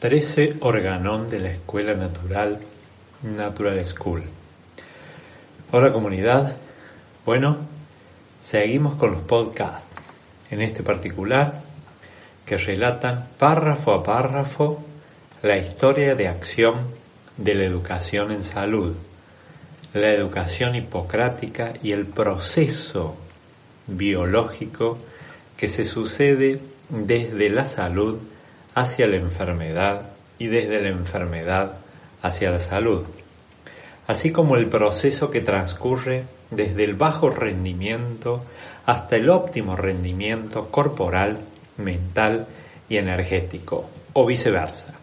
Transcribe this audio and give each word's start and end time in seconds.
13 0.00 0.54
Organón 0.60 1.28
de 1.28 1.40
la 1.40 1.50
Escuela 1.50 1.92
Natural 1.92 2.58
Natural 3.22 3.84
School. 3.84 4.22
Hola 5.72 5.92
comunidad, 5.92 6.56
bueno, 7.26 7.58
seguimos 8.40 8.94
con 8.94 9.10
los 9.10 9.20
podcasts, 9.20 9.84
en 10.50 10.62
este 10.62 10.82
particular, 10.82 11.60
que 12.46 12.56
relatan 12.56 13.28
párrafo 13.38 13.92
a 13.92 14.02
párrafo 14.02 14.82
la 15.42 15.58
historia 15.58 16.14
de 16.14 16.28
acción 16.28 16.76
de 17.36 17.54
la 17.56 17.64
educación 17.64 18.32
en 18.32 18.42
salud, 18.42 18.94
la 19.92 20.14
educación 20.14 20.76
hipocrática 20.76 21.74
y 21.82 21.92
el 21.92 22.06
proceso 22.06 23.16
biológico 23.86 24.96
que 25.58 25.68
se 25.68 25.84
sucede 25.84 26.58
desde 26.88 27.50
la 27.50 27.66
salud 27.66 28.18
hacia 28.74 29.06
la 29.06 29.16
enfermedad 29.16 30.10
y 30.38 30.46
desde 30.46 30.80
la 30.80 30.88
enfermedad 30.88 31.72
hacia 32.22 32.50
la 32.50 32.58
salud, 32.58 33.04
así 34.06 34.32
como 34.32 34.56
el 34.56 34.68
proceso 34.68 35.30
que 35.30 35.40
transcurre 35.40 36.24
desde 36.50 36.84
el 36.84 36.94
bajo 36.94 37.30
rendimiento 37.30 38.44
hasta 38.86 39.16
el 39.16 39.30
óptimo 39.30 39.76
rendimiento 39.76 40.68
corporal, 40.70 41.40
mental 41.76 42.46
y 42.88 42.96
energético, 42.96 43.88
o 44.12 44.26
viceversa. 44.26 44.94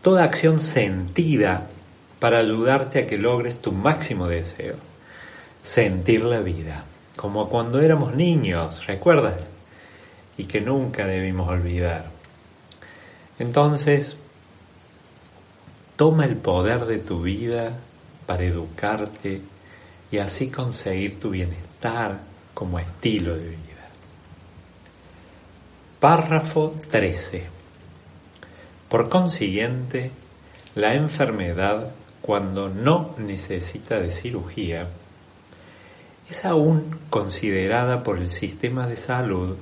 Toda 0.00 0.24
acción 0.24 0.60
sentida 0.60 1.66
para 2.18 2.38
ayudarte 2.38 3.00
a 3.00 3.06
que 3.06 3.18
logres 3.18 3.60
tu 3.60 3.72
máximo 3.72 4.26
deseo, 4.26 4.76
sentir 5.62 6.24
la 6.24 6.40
vida, 6.40 6.84
como 7.16 7.48
cuando 7.48 7.80
éramos 7.80 8.14
niños, 8.14 8.86
¿recuerdas? 8.86 9.50
Y 10.36 10.44
que 10.44 10.60
nunca 10.60 11.06
debimos 11.06 11.48
olvidar. 11.48 12.06
Entonces, 13.38 14.16
toma 15.96 16.24
el 16.24 16.36
poder 16.36 16.86
de 16.86 16.98
tu 16.98 17.22
vida 17.22 17.78
para 18.26 18.44
educarte 18.44 19.42
y 20.10 20.18
así 20.18 20.48
conseguir 20.48 21.18
tu 21.18 21.30
bienestar 21.30 22.20
como 22.52 22.78
estilo 22.78 23.34
de 23.34 23.48
vida. 23.48 23.88
Párrafo 25.98 26.74
13. 26.90 27.46
Por 28.88 29.08
consiguiente, 29.08 30.10
la 30.74 30.94
enfermedad, 30.94 31.90
cuando 32.22 32.68
no 32.68 33.14
necesita 33.18 34.00
de 34.00 34.10
cirugía, 34.10 34.86
es 36.30 36.44
aún 36.44 36.98
considerada 37.10 38.02
por 38.02 38.18
el 38.18 38.28
sistema 38.28 38.86
de 38.86 38.96
salud 38.96 39.56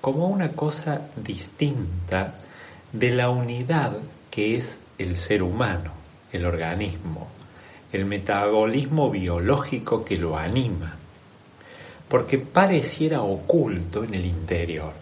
como 0.00 0.28
una 0.28 0.52
cosa 0.52 1.08
distinta 1.16 2.34
de 2.92 3.10
la 3.10 3.30
unidad 3.30 3.98
que 4.30 4.56
es 4.56 4.80
el 4.98 5.16
ser 5.16 5.42
humano, 5.42 5.92
el 6.32 6.46
organismo, 6.46 7.28
el 7.92 8.04
metabolismo 8.04 9.10
biológico 9.10 10.04
que 10.04 10.16
lo 10.16 10.36
anima, 10.36 10.96
porque 12.08 12.38
pareciera 12.38 13.22
oculto 13.22 14.04
en 14.04 14.14
el 14.14 14.24
interior. 14.24 14.92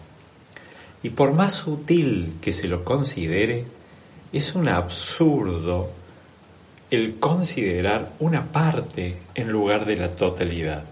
Y 1.03 1.09
por 1.09 1.33
más 1.33 1.53
sutil 1.53 2.37
que 2.41 2.51
se 2.51 2.67
lo 2.67 2.83
considere, 2.83 3.65
es 4.33 4.55
un 4.55 4.67
absurdo 4.67 5.91
el 6.89 7.19
considerar 7.19 8.13
una 8.19 8.45
parte 8.45 9.17
en 9.35 9.49
lugar 9.49 9.85
de 9.85 9.97
la 9.97 10.09
totalidad, 10.15 10.83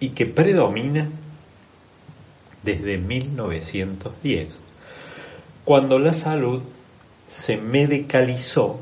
y 0.00 0.10
que 0.10 0.26
predomina 0.26 1.08
desde 2.62 2.98
1910 2.98 4.64
cuando 5.64 5.98
la 5.98 6.12
salud 6.12 6.62
se 7.28 7.56
medicalizó 7.56 8.80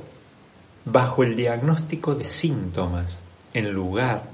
bajo 0.85 1.23
el 1.23 1.37
diagnóstico 1.37 2.15
de 2.15 2.25
síntomas 2.25 3.19
en 3.55 3.73
lugar 3.73 4.25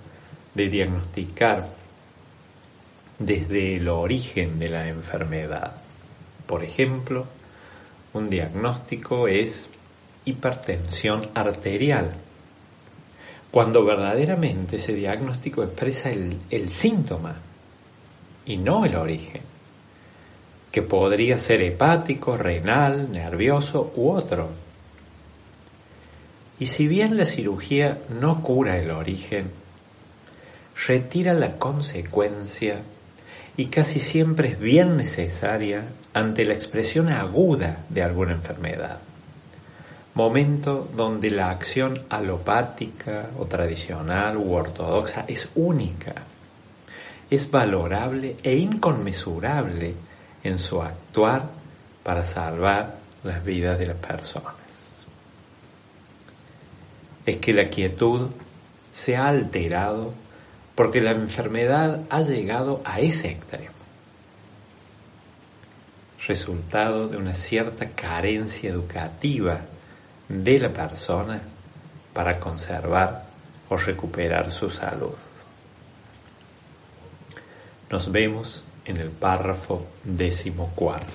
de 0.55 0.69
diagnosticar 0.69 1.69
desde 3.19 3.77
el 3.77 3.89
origen 3.89 4.59
de 4.59 4.69
la 4.71 4.89
enfermedad. 4.89 5.77
Por 6.47 6.65
ejemplo, 6.65 7.27
un 8.15 8.31
diagnóstico 8.31 9.28
es 9.28 9.69
hipertensión 10.25 11.21
arterial, 11.34 12.15
cuando 13.51 13.84
verdaderamente 13.84 14.77
ese 14.77 14.95
diagnóstico 14.95 15.62
expresa 15.62 16.11
el, 16.11 16.71
síntoma 16.71 17.37
y 18.47 18.56
no 18.56 18.84
el 18.84 18.97
origen 18.97 19.43
que 20.71 20.83
podría 20.83 21.39
ser 21.39 21.62
hepático, 21.62 22.37
renal, 22.37 23.11
nervioso 23.11 23.93
u 23.97 24.11
otro. 24.11 24.51
Y 26.61 26.67
si 26.67 26.89
bien 26.89 27.17
la 27.17 27.25
cirugía 27.25 27.99
no 28.21 28.43
cura 28.43 28.78
el 28.78 28.91
origen, 28.91 29.51
retira 30.87 31.33
la 31.33 31.57
consecuencia 31.57 32.81
y 33.57 33.67
casi 33.67 33.99
siempre 33.99 34.51
es 34.51 34.61
bien 34.61 34.97
necesaria 34.97 35.84
ante 36.12 36.45
la 36.45 36.55
expresión 36.55 37.09
aguda 37.09 37.84
de 37.89 38.03
alguna 38.03 38.33
enfermedad. 38.33 39.01
Momento 40.15 40.89
donde 40.97 41.31
la 41.31 41.51
acción 41.51 42.01
alopática 42.09 43.31
o 43.39 43.47
tradicional 43.47 44.37
u 44.37 44.53
ortodoxa 44.53 45.25
es 45.28 45.49
única, 45.55 46.15
es 47.31 47.51
valorable 47.51 48.37
e 48.43 48.57
inconmensurable 48.57 49.95
en 50.43 50.59
su 50.59 50.82
actuar 50.82 51.47
para 52.03 52.25
salvar 52.25 52.97
las 53.25 53.44
vidas 53.44 53.78
de 53.78 53.87
las 53.87 53.97
personas. 53.97 54.54
Es 57.26 57.37
que 57.37 57.53
la 57.53 57.69
quietud 57.69 58.31
se 58.93 59.16
ha 59.16 59.28
alterado 59.28 60.15
porque 60.75 61.00
la 61.00 61.10
enfermedad 61.10 62.00
ha 62.09 62.22
llegado 62.22 62.81
a 62.84 63.00
ese 63.00 63.31
extremo, 63.31 63.75
resultado 66.27 67.09
de 67.09 67.16
una 67.16 67.34
cierta 67.34 67.91
carencia 67.91 68.71
educativa 68.71 69.60
de 70.28 70.60
la 70.60 70.71
persona 70.71 71.41
para 72.12 72.38
conservar 72.38 73.27
o 73.69 73.77
recuperar 73.77 74.50
su 74.50 74.71
salud. 74.71 75.15
Nos 77.91 78.10
vemos 78.10 78.62
en 78.88 78.97
el 78.97 79.10
párrafo 79.10 79.87
decimocuarto. 80.03 81.12